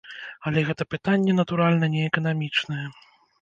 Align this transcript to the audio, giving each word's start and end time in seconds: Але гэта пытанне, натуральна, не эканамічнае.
Але 0.51 0.61
гэта 0.69 0.87
пытанне, 0.93 1.35
натуральна, 1.41 1.91
не 1.97 2.01
эканамічнае. 2.09 2.81